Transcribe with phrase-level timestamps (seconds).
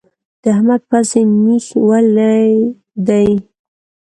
[0.41, 2.49] د احمد پزې نېښ ولی
[3.07, 3.29] دی.